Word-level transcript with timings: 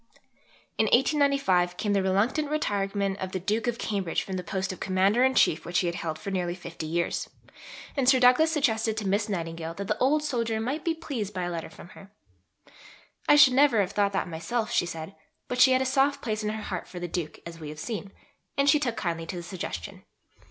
In 0.79 0.85
1895 0.87 1.77
came 1.77 1.93
the 1.93 2.01
reluctant 2.01 2.49
retirement 2.49 3.19
of 3.19 3.33
the 3.33 3.39
Duke 3.39 3.67
of 3.67 3.77
Cambridge 3.77 4.23
from 4.23 4.35
the 4.35 4.43
post 4.43 4.73
of 4.73 4.79
Commander 4.79 5.23
in 5.23 5.35
Chief 5.35 5.63
which 5.63 5.77
he 5.77 5.85
had 5.85 5.97
held 5.97 6.17
for 6.17 6.31
nearly 6.31 6.55
fifty 6.55 6.87
years, 6.87 7.29
and 7.95 8.09
Sir 8.09 8.19
Douglas 8.19 8.51
suggested 8.51 8.97
to 8.97 9.07
Miss 9.07 9.29
Nightingale 9.29 9.75
that 9.75 9.87
the 9.87 9.97
old 9.99 10.23
soldier 10.23 10.59
might 10.59 10.83
be 10.83 10.95
pleased 10.95 11.35
by 11.35 11.43
a 11.43 11.51
letter 11.51 11.69
from 11.69 11.89
her. 11.89 12.11
"I 13.29 13.35
should 13.35 13.53
never 13.53 13.79
have 13.79 13.91
thought 13.91 14.13
that 14.13 14.27
myself," 14.27 14.71
she 14.71 14.87
said; 14.87 15.15
but 15.47 15.61
she 15.61 15.71
had 15.73 15.83
a 15.83 15.85
soft 15.85 16.23
place 16.23 16.41
in 16.41 16.49
her 16.49 16.63
heart 16.63 16.87
for 16.87 16.99
the 16.99 17.07
Duke, 17.07 17.37
as 17.45 17.59
we 17.59 17.69
have 17.69 17.77
seen, 17.77 18.11
and 18.57 18.67
she 18.67 18.79
took 18.79 18.97
kindly 18.97 19.27
to 19.27 19.35
the 19.35 19.43
suggestion. 19.43 20.03